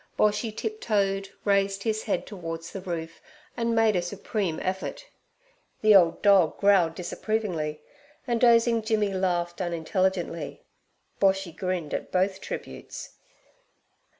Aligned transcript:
Boshy 0.17 0.51
tip 0.51 0.81
toed, 0.81 1.29
raised 1.45 1.83
his 1.83 2.01
head 2.05 2.25
towards 2.25 2.71
the 2.71 2.81
roof, 2.81 3.21
and 3.55 3.75
made 3.75 3.95
a 3.95 4.01
supreme 4.01 4.59
effort. 4.61 5.05
The 5.81 5.93
old 5.93 6.23
dog 6.23 6.57
growled 6.57 6.95
disapprovingly, 6.95 7.83
and 8.25 8.41
dozing 8.41 8.81
Jimmy 8.81 9.13
laughed 9.13 9.61
unintelligently. 9.61 10.63
Boshy 11.19 11.55
grinned 11.55 11.93
at 11.93 12.11
both 12.11 12.41
tributes. 12.41 13.17